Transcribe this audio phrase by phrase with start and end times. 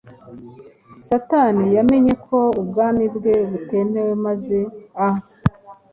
[1.07, 4.57] Satani yamenye ko ubwami bwe butewe maze,
[5.07, 5.07] a